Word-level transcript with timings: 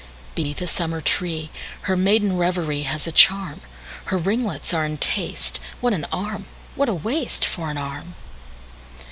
Beneath 0.33 0.63
a 0.63 0.65
summer 0.65 0.99
tree, 0.99 1.51
Her 1.81 1.95
maiden 1.95 2.31
reverieHas 2.31 3.05
a 3.05 3.11
charm; 3.11 3.61
Her 4.05 4.17
ringlets 4.17 4.73
are 4.73 4.83
in 4.83 4.97
taste; 4.97 5.59
What 5.79 5.93
an 5.93 6.05
arm!… 6.11 6.47
what 6.73 6.89
a 6.89 6.95
waistFor 6.95 7.69
an 7.69 7.77
arm! 7.77 8.15